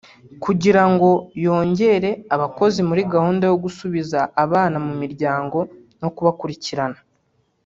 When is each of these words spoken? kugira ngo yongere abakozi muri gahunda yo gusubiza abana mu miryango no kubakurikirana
kugira 0.43 0.83
ngo 0.91 1.09
yongere 1.45 2.09
abakozi 2.35 2.79
muri 2.89 3.01
gahunda 3.13 3.43
yo 3.51 3.57
gusubiza 3.65 4.19
abana 4.43 4.77
mu 4.85 4.93
miryango 5.01 5.57
no 6.01 6.09
kubakurikirana 6.15 6.99